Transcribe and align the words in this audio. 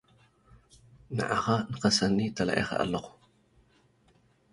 ንዓኻ 1.15 1.45
ንኸሰኒ 1.71 2.17
ተላኢኸ 2.35 2.69
ኣለኹ። 2.83 3.05